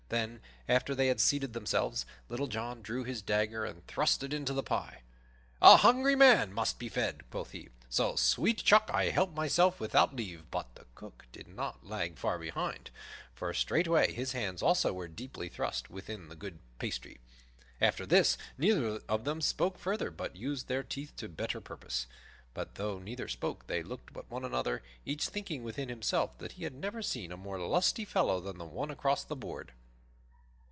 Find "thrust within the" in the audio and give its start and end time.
15.47-16.35